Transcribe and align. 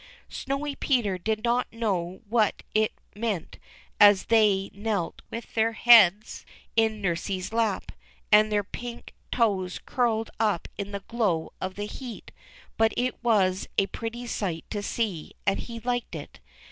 Snowy 0.29 0.75
Peter 0.75 1.19
did 1.19 1.43
not 1.43 1.71
know 1.71 2.21
what 2.27 2.63
it 2.73 2.91
meant 3.15 3.59
as 3.99 4.23
they 4.25 4.71
knelt 4.73 5.21
with 5.29 5.53
their 5.53 5.73
heads 5.73 6.43
in 6.75 7.03
Nursey's 7.03 7.53
lap, 7.53 7.91
and 8.31 8.51
their 8.51 8.63
pink 8.63 9.13
toes 9.31 9.79
curled 9.85 10.31
up 10.39 10.67
in 10.75 10.89
the 10.91 11.01
glow 11.01 11.53
of 11.61 11.75
the 11.75 11.85
heat; 11.85 12.31
but 12.77 12.95
it 12.97 13.23
was 13.23 13.67
a 13.77 13.85
pretty 13.85 14.25
sight 14.25 14.65
to 14.71 14.81
see, 14.81 15.33
and 15.45 15.59
he 15.59 15.79
liked 15.79 16.15
it. 16.15 16.39